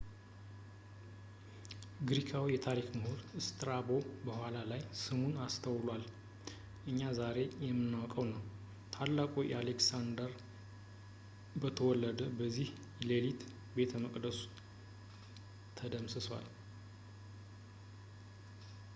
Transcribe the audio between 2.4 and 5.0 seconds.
የታሪክ ምሁር ስትራቦ በኋላ ላይ